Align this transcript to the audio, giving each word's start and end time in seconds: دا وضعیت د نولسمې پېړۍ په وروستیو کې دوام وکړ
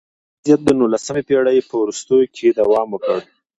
دا 0.03 0.03
وضعیت 0.53 0.61
د 0.65 0.69
نولسمې 0.79 1.21
پېړۍ 1.27 1.57
په 1.69 1.73
وروستیو 1.81 2.31
کې 2.35 2.47
دوام 2.59 2.87
وکړ 2.91 3.19